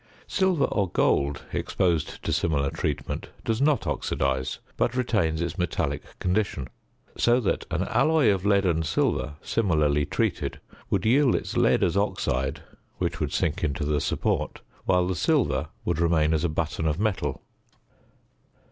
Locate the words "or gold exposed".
0.65-2.23